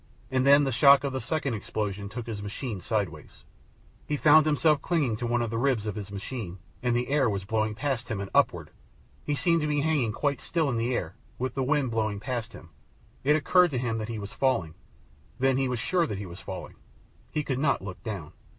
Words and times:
And 0.31 0.47
then 0.47 0.63
the 0.63 0.71
shock 0.71 1.03
of 1.03 1.13
the 1.13 1.21
second 1.21 1.53
explosion 1.53 2.09
took 2.09 2.25
his 2.25 2.41
machine 2.41 2.81
sideways. 2.81 3.43
He 4.07 4.17
found 4.17 4.47
himself 4.47 4.81
clinging 4.81 5.15
to 5.17 5.27
one 5.27 5.43
of 5.43 5.51
the 5.51 5.59
ribs 5.59 5.85
of 5.85 5.93
his 5.93 6.11
machine, 6.11 6.57
and 6.81 6.95
the 6.95 7.09
air 7.09 7.29
was 7.29 7.45
blowing 7.45 7.75
past 7.75 8.09
him 8.09 8.19
and 8.19 8.31
upward. 8.33 8.71
He 9.23 9.35
seemed 9.35 9.61
to 9.61 9.67
be 9.67 9.81
hanging 9.81 10.11
quite 10.11 10.41
still 10.41 10.71
in 10.71 10.77
the 10.77 10.95
air, 10.95 11.13
with 11.37 11.53
the 11.53 11.61
wind 11.61 11.91
blowing 11.91 12.17
up 12.17 12.23
past 12.23 12.53
him. 12.53 12.69
It 13.23 13.35
occurred 13.35 13.69
to 13.69 13.77
him 13.77 13.99
that 13.99 14.09
he 14.09 14.17
was 14.17 14.33
falling. 14.33 14.73
Then 15.37 15.57
he 15.57 15.67
was 15.67 15.77
sure 15.77 16.07
that 16.07 16.17
he 16.17 16.25
was 16.25 16.39
falling. 16.39 16.77
He 17.29 17.43
could 17.43 17.59
not 17.59 17.83
look 17.83 18.01
down. 18.03 18.31